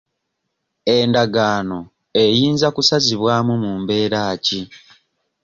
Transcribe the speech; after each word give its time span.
Endagaano 0.97 1.79
eyinza 2.23 2.67
kusazibwamu 2.75 3.53
mu 3.63 3.71
mbeera 3.81 4.21
ki? 4.45 4.61